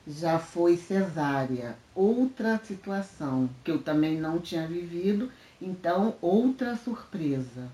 já 0.07 0.38
foi 0.39 0.77
cesárea. 0.77 1.75
Outra 1.95 2.60
situação 2.63 3.50
que 3.63 3.72
eu 3.72 3.81
também 3.81 4.17
não 4.17 4.39
tinha 4.39 4.67
vivido, 4.67 5.31
então 5.62 6.15
outra 6.22 6.75
surpresa. 6.75 7.69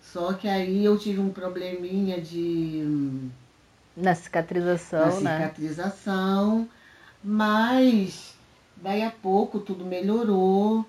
Só 0.00 0.32
que 0.32 0.46
aí 0.46 0.84
eu 0.84 0.96
tive 0.98 1.20
um 1.20 1.30
probleminha 1.30 2.20
de. 2.20 3.28
Na 3.96 4.14
cicatrização, 4.14 5.20
na 5.20 5.38
né? 5.38 5.38
cicatrização, 5.38 6.68
mas 7.24 8.34
daí 8.76 9.02
a 9.02 9.10
pouco 9.10 9.58
tudo 9.58 9.84
melhorou 9.84 10.84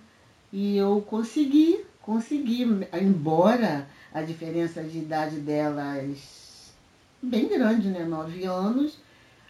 e 0.51 0.77
eu 0.77 1.01
consegui, 1.07 1.85
consegui, 2.01 2.63
embora 3.01 3.87
a 4.13 4.21
diferença 4.21 4.83
de 4.83 4.99
idade 4.99 5.37
delas 5.39 6.73
bem 7.21 7.47
grande, 7.47 7.87
né? 7.89 8.03
Nove 8.03 8.43
anos, 8.45 8.97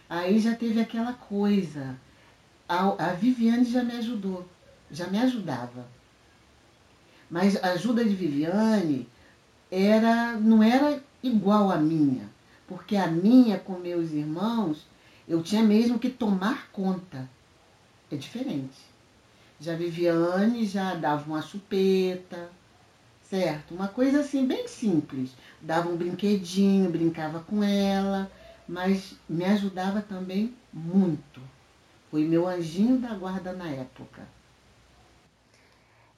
aí 0.08 0.38
já 0.40 0.54
teve 0.54 0.80
aquela 0.80 1.12
coisa. 1.12 1.96
A, 2.68 3.10
a 3.10 3.12
Viviane 3.14 3.64
já 3.64 3.82
me 3.82 3.92
ajudou, 3.96 4.46
já 4.90 5.06
me 5.06 5.18
ajudava. 5.18 5.86
Mas 7.30 7.62
a 7.62 7.72
ajuda 7.72 8.04
de 8.04 8.14
Viviane 8.14 9.08
era 9.70 10.32
não 10.32 10.62
era 10.62 11.02
igual 11.22 11.70
à 11.70 11.76
minha, 11.76 12.28
porque 12.66 12.96
a 12.96 13.06
minha 13.06 13.58
com 13.58 13.74
meus 13.74 14.12
irmãos 14.12 14.86
eu 15.28 15.42
tinha 15.42 15.62
mesmo 15.62 15.98
que 15.98 16.08
tomar 16.08 16.70
conta. 16.72 17.28
É 18.10 18.16
diferente. 18.16 18.78
Já 19.60 19.74
Viviane 19.74 20.64
já 20.64 20.94
dava 20.94 21.28
uma 21.28 21.42
chupeta, 21.42 22.48
certo? 23.22 23.74
Uma 23.74 23.88
coisa 23.88 24.20
assim 24.20 24.46
bem 24.46 24.66
simples. 24.66 25.32
Dava 25.60 25.90
um 25.90 25.96
brinquedinho, 25.96 26.90
brincava 26.90 27.40
com 27.40 27.62
ela, 27.62 28.30
mas 28.68 29.14
me 29.28 29.44
ajudava 29.44 30.02
também 30.02 30.54
muito. 30.72 31.40
Foi 32.10 32.24
meu 32.24 32.46
anjinho 32.46 32.98
da 32.98 33.14
guarda 33.14 33.52
na 33.52 33.68
época. 33.68 34.22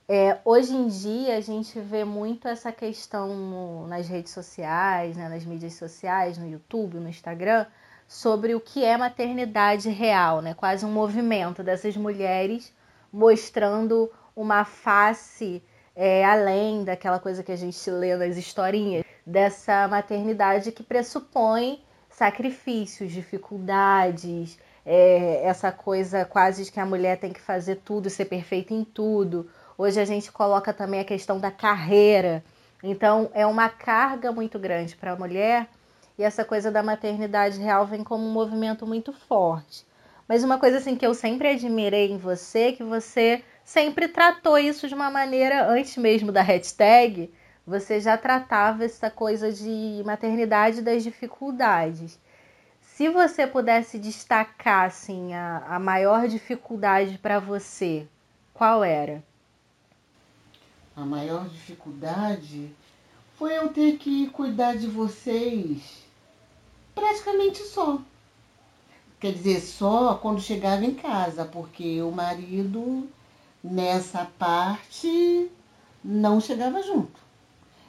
É, 0.09 0.39
hoje 0.45 0.75
em 0.75 0.89
dia 0.89 1.37
a 1.37 1.41
gente 1.41 1.79
vê 1.79 2.05
muito 2.05 2.49
essa 2.49 2.73
questão 2.73 3.29
no, 3.29 3.87
nas 3.87 4.09
redes 4.09 4.33
sociais, 4.33 5.17
né, 5.17 5.29
nas 5.29 5.45
mídias 5.45 5.75
sociais, 5.75 6.37
no 6.37 6.49
YouTube, 6.49 6.99
no 6.99 7.09
Instagram, 7.09 7.65
sobre 8.09 8.57
o 8.57 8.61
que 8.61 8.85
é 8.85 8.97
maternidade 8.97 9.89
real, 9.89 10.43
né? 10.43 10.53
Quase 10.53 10.85
um 10.85 10.91
movimento 10.91 11.63
dessas 11.63 11.97
mulheres 11.97 12.73
mostrando 13.13 14.11
uma 14.35 14.65
face 14.65 15.63
é, 15.95 16.25
além 16.25 16.83
daquela 16.83 17.19
coisa 17.19 17.43
que 17.43 17.53
a 17.53 17.57
gente 17.57 17.91
lê 17.91 18.17
nas 18.17 18.37
historinhas, 18.37 19.05
dessa 19.25 19.87
maternidade 19.87 20.73
que 20.73 20.83
pressupõe 20.83 21.81
sacrifícios, 22.21 23.11
dificuldades, 23.13 24.59
é, 24.85 25.43
essa 25.45 25.73
coisa 25.73 26.25
quase 26.25 26.65
de 26.65 26.73
que 26.73 26.79
a 26.79 26.87
mulher 26.87 27.19
tem 27.19 27.33
que 27.33 27.41
fazer 27.41 27.77
tudo, 27.77 28.09
ser 28.11 28.27
perfeita 28.27 28.73
em 28.75 28.85
tudo 28.85 29.49
Hoje 29.81 29.99
a 29.99 30.05
gente 30.05 30.31
coloca 30.31 30.75
também 30.75 31.01
a 31.01 31.05
questão 31.05 31.41
da 31.41 31.51
carreira. 31.51 32.45
Então, 32.83 33.31
é 33.33 33.47
uma 33.47 33.71
carga 33.71 34.31
muito 34.31 34.59
grande 34.59 34.95
para 34.95 35.13
a 35.13 35.17
mulher 35.17 35.67
e 36.19 36.23
essa 36.23 36.45
coisa 36.45 36.71
da 36.71 36.83
maternidade 36.83 37.59
real 37.59 37.87
vem 37.87 38.05
como 38.05 38.23
um 38.23 38.31
movimento 38.31 38.87
muito 38.87 39.11
forte. 39.11 39.87
Mas 40.29 40.45
uma 40.45 40.59
coisa 40.59 40.77
assim 40.77 40.97
que 40.97 41.07
eu 41.07 41.15
sempre 41.15 41.49
admirei 41.49 42.13
em 42.13 42.19
você, 42.19 42.59
é 42.59 42.73
que 42.73 42.85
você 42.85 43.43
sempre 43.65 44.07
tratou 44.07 44.59
isso 44.59 44.87
de 44.87 44.95
uma 44.95 45.11
maneira 45.11 45.67
antes 45.67 45.97
mesmo 45.97 46.31
da 46.31 46.43
hashtag, 46.43 47.33
você 47.71 48.01
já 48.01 48.19
tratava 48.19 48.85
essa 48.85 49.11
coisa 49.11 49.51
de 49.53 50.03
maternidade 50.05 50.83
das 50.83 51.03
dificuldades. 51.03 52.19
Se 52.83 53.09
você 53.09 53.47
pudesse 53.47 53.99
destacar 53.99 54.87
assim 54.87 55.33
a, 55.33 55.77
a 55.77 55.79
maior 55.79 56.29
dificuldade 56.29 57.17
para 57.17 57.39
você, 57.39 58.07
qual 58.53 58.85
era? 58.85 59.23
a 61.01 61.05
maior 61.05 61.49
dificuldade 61.49 62.71
foi 63.37 63.57
eu 63.57 63.69
ter 63.69 63.97
que 63.97 64.29
cuidar 64.29 64.77
de 64.77 64.87
vocês 64.87 66.05
praticamente 66.95 67.63
só. 67.63 67.99
Quer 69.19 69.33
dizer, 69.33 69.61
só 69.61 70.15
quando 70.17 70.41
chegava 70.41 70.85
em 70.85 70.95
casa, 70.95 71.45
porque 71.45 72.03
o 72.03 72.11
marido 72.11 73.09
nessa 73.63 74.27
parte 74.39 75.51
não 76.05 76.41
chegava 76.41 76.83
junto. 76.83 77.21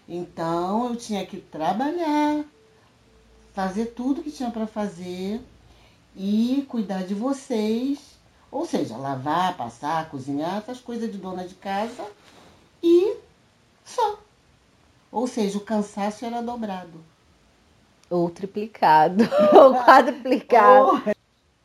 Então 0.08 0.89
eu 0.89 0.96
tinha 0.96 1.25
que 1.25 1.38
trabalhar, 1.38 2.43
fazer 3.53 3.88
tudo 3.88 4.24
que 4.24 4.31
tinha 4.31 4.51
para 4.51 4.67
fazer 4.67 5.41
e 6.15 6.65
cuidar 6.67 7.03
de 7.03 7.13
vocês, 7.13 8.00
ou 8.51 8.65
seja, 8.65 8.98
lavar, 8.98 9.55
passar, 9.55 10.10
cozinhar, 10.10 10.58
essas 10.58 10.79
coisas 10.79 11.12
de 11.12 11.17
dona 11.17 11.48
de 11.48 11.55
casa 11.55 12.05
e 12.84 13.15
só. 13.86 14.20
Ou 15.12 15.27
seja, 15.27 15.58
o 15.58 15.62
cansaço 15.62 16.25
era 16.25 16.41
dobrado. 16.41 17.03
Ou 18.10 18.29
triplicado, 18.29 19.24
ou 19.53 19.74
quadruplicado. 19.74 21.03
Oh. 21.08 21.12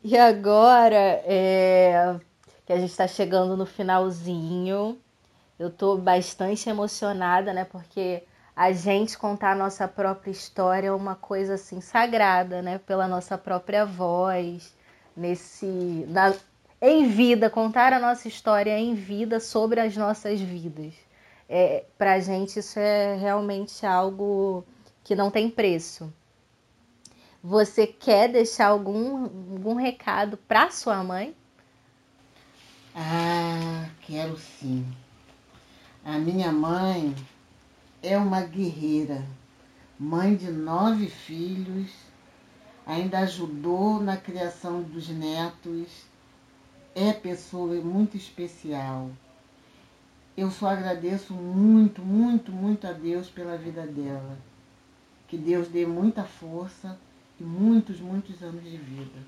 E 0.03 0.17
agora, 0.17 1.21
é, 1.25 2.15
que 2.65 2.71
a 2.71 2.77
gente 2.77 2.91
está 2.91 3.07
chegando 3.07 3.57
no 3.57 3.65
finalzinho, 3.65 4.97
eu 5.59 5.69
estou 5.69 5.97
bastante 5.97 6.69
emocionada, 6.69 7.53
né? 7.53 7.65
Porque 7.65 8.23
a 8.55 8.71
gente 8.71 9.17
contar 9.17 9.51
a 9.51 9.55
nossa 9.55 9.87
própria 9.87 10.31
história 10.31 10.87
é 10.87 10.91
uma 10.91 11.15
coisa 11.15 11.55
assim 11.55 11.81
sagrada, 11.81 12.61
né? 12.61 12.79
Pela 12.79 13.07
nossa 13.07 13.37
própria 13.37 13.85
voz, 13.85 14.75
nesse 15.15 16.05
na, 16.07 16.33
em 16.81 17.07
vida, 17.07 17.49
contar 17.49 17.93
a 17.93 17.99
nossa 17.99 18.27
história 18.27 18.77
em 18.77 18.93
vida 18.93 19.39
sobre 19.39 19.79
as 19.79 19.95
nossas 19.97 20.39
vidas. 20.39 20.93
É, 21.49 21.85
Para 21.97 22.13
a 22.13 22.19
gente 22.19 22.59
isso 22.59 22.79
é 22.79 23.15
realmente 23.15 23.85
algo 23.85 24.63
que 25.03 25.15
não 25.15 25.31
tem 25.31 25.49
preço. 25.49 26.11
Você 27.43 27.87
quer 27.87 28.27
deixar 28.27 28.67
algum, 28.67 29.23
algum 29.23 29.75
recado 29.75 30.35
para 30.35 30.69
sua 30.69 31.03
mãe? 31.03 31.35
Ah, 32.93 33.87
quero 34.01 34.37
sim. 34.37 34.85
A 36.07 36.17
minha 36.17 36.53
mãe 36.53 37.13
é 38.01 38.17
uma 38.17 38.39
guerreira, 38.39 39.25
mãe 39.99 40.37
de 40.37 40.49
nove 40.49 41.07
filhos, 41.07 41.91
ainda 42.85 43.19
ajudou 43.19 44.01
na 44.01 44.15
criação 44.15 44.81
dos 44.81 45.09
netos, 45.09 46.05
é 46.95 47.11
pessoa 47.11 47.75
muito 47.81 48.15
especial. 48.15 49.11
Eu 50.37 50.49
só 50.49 50.69
agradeço 50.69 51.33
muito, 51.33 52.01
muito, 52.01 52.53
muito 52.53 52.87
a 52.87 52.93
Deus 52.93 53.29
pela 53.29 53.57
vida 53.57 53.85
dela. 53.85 54.37
Que 55.27 55.37
Deus 55.37 55.67
dê 55.67 55.85
muita 55.85 56.23
força 56.23 56.97
e 57.37 57.43
muitos, 57.43 57.99
muitos 57.99 58.41
anos 58.41 58.63
de 58.63 58.77
vida. 58.77 59.19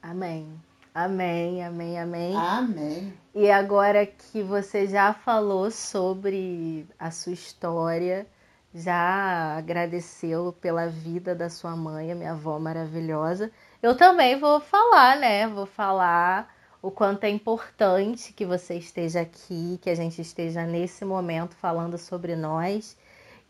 Amém. 0.00 0.48
Amém, 0.96 1.62
amém, 1.62 2.00
amém. 2.00 2.34
Amém. 2.34 3.12
E 3.34 3.50
agora 3.50 4.06
que 4.06 4.42
você 4.42 4.86
já 4.86 5.12
falou 5.12 5.70
sobre 5.70 6.88
a 6.98 7.10
sua 7.10 7.34
história, 7.34 8.26
já 8.74 9.58
agradeceu 9.58 10.56
pela 10.58 10.86
vida 10.86 11.34
da 11.34 11.50
sua 11.50 11.76
mãe, 11.76 12.10
a 12.10 12.14
minha 12.14 12.32
avó 12.32 12.58
maravilhosa, 12.58 13.52
eu 13.82 13.94
também 13.94 14.40
vou 14.40 14.58
falar, 14.58 15.18
né? 15.18 15.46
Vou 15.46 15.66
falar 15.66 16.50
o 16.80 16.90
quanto 16.90 17.24
é 17.24 17.28
importante 17.28 18.32
que 18.32 18.46
você 18.46 18.76
esteja 18.76 19.20
aqui, 19.20 19.78
que 19.82 19.90
a 19.90 19.94
gente 19.94 20.22
esteja 20.22 20.64
nesse 20.64 21.04
momento 21.04 21.54
falando 21.56 21.98
sobre 21.98 22.34
nós 22.34 22.96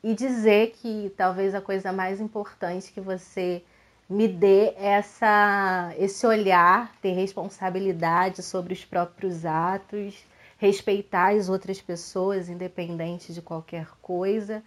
e 0.03 0.15
dizer 0.15 0.73
que 0.73 1.15
talvez 1.17 1.55
a 1.55 1.61
coisa 1.61 1.93
mais 1.93 2.21
importante 2.21 2.93
que 2.93 3.01
você 3.01 3.63
me 4.09 4.29
dê 4.29 4.75
essa 4.77 5.93
esse 5.99 6.27
olhar, 6.27 6.93
ter 7.01 7.13
responsabilidade 7.13 8.43
sobre 8.43 8.73
os 8.73 8.85
próprios 8.85 9.45
atos, 9.45 10.25
respeitar 10.59 11.35
as 11.35 11.49
outras 11.49 11.81
pessoas 11.81 12.49
independente 12.49 13.33
de 13.33 13.43
qualquer 13.43 13.89
coisa. 14.01 14.63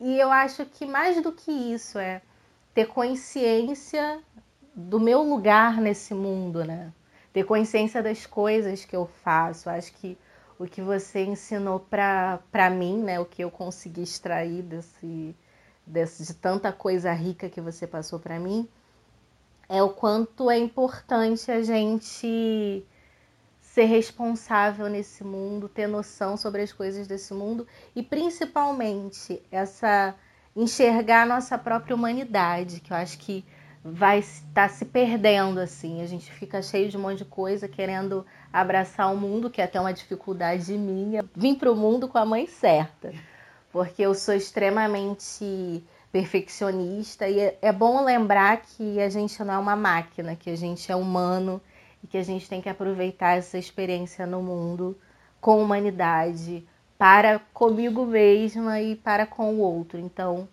E 0.00 0.18
eu 0.18 0.30
acho 0.30 0.64
que 0.66 0.86
mais 0.86 1.20
do 1.22 1.32
que 1.32 1.50
isso 1.50 1.98
é 1.98 2.22
ter 2.74 2.86
consciência 2.86 4.20
do 4.74 5.00
meu 5.00 5.22
lugar 5.22 5.80
nesse 5.80 6.14
mundo, 6.14 6.64
né? 6.64 6.92
ter 7.32 7.44
consciência 7.44 8.02
das 8.02 8.26
coisas 8.26 8.84
que 8.84 8.96
eu 8.96 9.06
faço. 9.22 9.70
Acho 9.70 9.92
que 9.94 10.18
o 10.58 10.66
que 10.66 10.82
você 10.82 11.24
ensinou 11.24 11.78
para 11.78 12.70
mim, 12.70 13.00
né, 13.02 13.20
o 13.20 13.24
que 13.24 13.42
eu 13.42 13.50
consegui 13.50 14.02
extrair 14.02 14.62
desse, 14.62 15.36
desse, 15.86 16.26
de 16.26 16.34
tanta 16.34 16.72
coisa 16.72 17.12
rica 17.12 17.48
que 17.48 17.60
você 17.60 17.86
passou 17.86 18.18
para 18.18 18.40
mim, 18.40 18.68
é 19.68 19.82
o 19.82 19.90
quanto 19.90 20.50
é 20.50 20.58
importante 20.58 21.50
a 21.50 21.62
gente 21.62 22.84
ser 23.60 23.84
responsável 23.84 24.88
nesse 24.88 25.22
mundo, 25.22 25.68
ter 25.68 25.86
noção 25.86 26.36
sobre 26.36 26.62
as 26.62 26.72
coisas 26.72 27.06
desse 27.06 27.34
mundo 27.34 27.66
e 27.94 28.02
principalmente 28.02 29.42
essa 29.52 30.14
enxergar 30.56 31.22
a 31.22 31.26
nossa 31.26 31.56
própria 31.56 31.94
humanidade, 31.94 32.80
que 32.80 32.92
eu 32.92 32.96
acho 32.96 33.18
que 33.18 33.44
vai 33.84 34.18
estar 34.18 34.68
tá 34.68 34.68
se 34.68 34.84
perdendo 34.84 35.60
assim. 35.60 36.02
A 36.02 36.06
gente 36.06 36.32
fica 36.32 36.60
cheio 36.60 36.88
de 36.88 36.96
um 36.96 37.00
monte 37.00 37.18
de 37.18 37.24
coisa, 37.24 37.68
querendo 37.68 38.26
abraçar 38.52 39.12
o 39.12 39.16
mundo, 39.16 39.50
que 39.50 39.60
é 39.60 39.64
até 39.64 39.80
uma 39.80 39.92
dificuldade 39.92 40.76
minha. 40.76 41.24
Vim 41.36 41.54
para 41.54 41.70
o 41.70 41.76
mundo 41.76 42.08
com 42.08 42.18
a 42.18 42.26
mãe 42.26 42.46
certa, 42.46 43.12
porque 43.70 44.02
eu 44.02 44.14
sou 44.14 44.34
extremamente 44.34 45.84
perfeccionista 46.10 47.28
e 47.28 47.38
é, 47.40 47.58
é 47.60 47.72
bom 47.72 48.04
lembrar 48.04 48.62
que 48.62 49.00
a 49.00 49.08
gente 49.08 49.42
não 49.44 49.54
é 49.54 49.58
uma 49.58 49.76
máquina, 49.76 50.34
que 50.34 50.50
a 50.50 50.56
gente 50.56 50.90
é 50.90 50.96
humano 50.96 51.60
e 52.02 52.06
que 52.06 52.16
a 52.16 52.22
gente 52.22 52.48
tem 52.48 52.60
que 52.60 52.68
aproveitar 52.68 53.36
essa 53.36 53.58
experiência 53.58 54.26
no 54.26 54.42
mundo 54.42 54.96
com 55.40 55.62
humanidade 55.62 56.66
para 56.96 57.38
comigo 57.52 58.04
mesma 58.04 58.80
e 58.80 58.96
para 58.96 59.26
com 59.26 59.54
o 59.54 59.58
outro. 59.58 59.98
Então, 59.98 60.48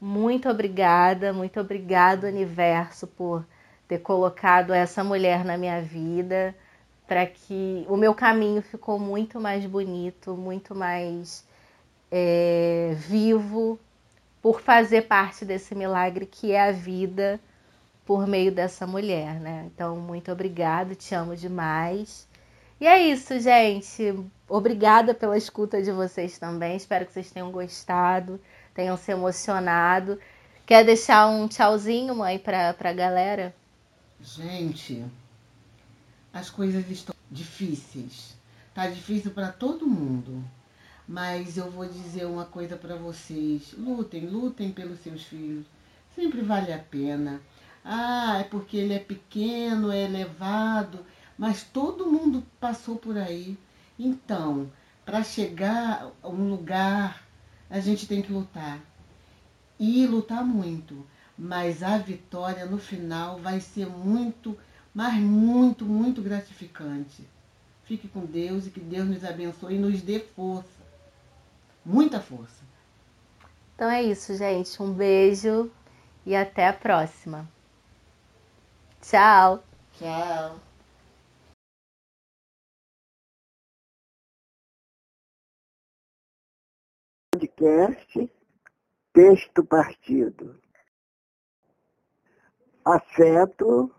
muito 0.00 0.48
obrigada, 0.48 1.32
muito 1.32 1.58
obrigado, 1.58 2.24
universo, 2.24 3.06
por 3.06 3.46
ter 3.88 3.98
colocado 4.00 4.72
essa 4.72 5.02
mulher 5.02 5.44
na 5.44 5.56
minha 5.56 5.80
vida, 5.80 6.54
para 7.06 7.24
que 7.24 7.86
o 7.88 7.96
meu 7.96 8.14
caminho 8.14 8.60
ficou 8.60 8.98
muito 8.98 9.40
mais 9.40 9.64
bonito, 9.64 10.34
muito 10.34 10.74
mais 10.74 11.46
é, 12.10 12.94
vivo, 12.96 13.78
por 14.46 14.60
fazer 14.60 15.08
parte 15.08 15.44
desse 15.44 15.74
milagre 15.74 16.24
que 16.24 16.52
é 16.52 16.68
a 16.68 16.70
vida 16.70 17.40
por 18.04 18.28
meio 18.28 18.52
dessa 18.52 18.86
mulher, 18.86 19.40
né? 19.40 19.68
Então, 19.74 19.96
muito 19.96 20.30
obrigada, 20.30 20.94
te 20.94 21.16
amo 21.16 21.34
demais. 21.34 22.28
E 22.80 22.86
é 22.86 22.96
isso, 23.08 23.40
gente. 23.40 24.14
Obrigada 24.48 25.12
pela 25.12 25.36
escuta 25.36 25.82
de 25.82 25.90
vocês 25.90 26.38
também. 26.38 26.76
Espero 26.76 27.04
que 27.04 27.12
vocês 27.12 27.32
tenham 27.32 27.50
gostado 27.50 28.40
tenham 28.72 28.96
se 28.96 29.10
emocionado. 29.10 30.16
Quer 30.64 30.84
deixar 30.84 31.26
um 31.26 31.48
tchauzinho, 31.48 32.14
mãe, 32.14 32.38
para 32.38 32.76
a 32.78 32.92
galera? 32.92 33.52
Gente, 34.20 35.04
as 36.32 36.48
coisas 36.48 36.88
estão 36.88 37.16
difíceis. 37.28 38.36
Tá 38.72 38.86
difícil 38.86 39.32
para 39.32 39.50
todo 39.50 39.88
mundo. 39.88 40.44
Mas 41.08 41.56
eu 41.56 41.70
vou 41.70 41.86
dizer 41.86 42.26
uma 42.26 42.44
coisa 42.44 42.76
para 42.76 42.96
vocês: 42.96 43.74
lutem, 43.78 44.26
lutem 44.26 44.72
pelos 44.72 45.00
seus 45.00 45.22
filhos. 45.22 45.66
Sempre 46.14 46.42
vale 46.42 46.72
a 46.72 46.78
pena. 46.78 47.40
Ah, 47.84 48.38
é 48.40 48.44
porque 48.44 48.76
ele 48.76 48.94
é 48.94 48.98
pequeno, 48.98 49.92
é 49.92 50.04
elevado, 50.04 51.04
mas 51.38 51.62
todo 51.62 52.10
mundo 52.10 52.42
passou 52.58 52.96
por 52.96 53.16
aí. 53.16 53.56
Então, 53.98 54.70
para 55.04 55.22
chegar 55.22 56.10
a 56.22 56.28
um 56.28 56.50
lugar 56.50 57.26
a 57.68 57.80
gente 57.80 58.06
tem 58.06 58.22
que 58.22 58.32
lutar. 58.32 58.80
E 59.78 60.06
lutar 60.06 60.44
muito. 60.44 61.06
Mas 61.36 61.82
a 61.82 61.98
vitória 61.98 62.64
no 62.64 62.78
final 62.78 63.38
vai 63.38 63.60
ser 63.60 63.86
muito, 63.86 64.56
mas 64.94 65.14
muito, 65.14 65.84
muito 65.84 66.22
gratificante. 66.22 67.22
Fique 67.84 68.08
com 68.08 68.24
Deus 68.24 68.66
e 68.66 68.70
que 68.70 68.80
Deus 68.80 69.06
nos 69.06 69.24
abençoe 69.24 69.74
e 69.74 69.78
nos 69.78 70.00
dê 70.00 70.20
força. 70.20 70.75
Muita 71.86 72.20
força. 72.20 72.64
Então 73.76 73.88
é 73.88 74.02
isso, 74.02 74.34
gente. 74.34 74.82
Um 74.82 74.92
beijo 74.92 75.70
e 76.26 76.34
até 76.34 76.66
a 76.66 76.72
próxima. 76.72 77.48
Tchau. 79.00 79.62
Tchau. 79.92 80.60
podcast 87.36 88.32
Texto 89.12 89.64
Partido. 89.64 90.58
Afeto 92.84 93.94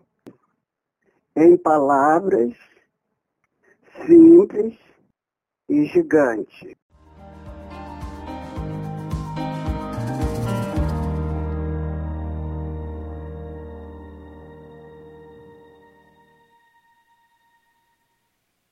em 1.35 1.55
palavras 1.57 2.53
simples 4.05 4.77
e 5.69 5.85
gigante. 5.85 6.75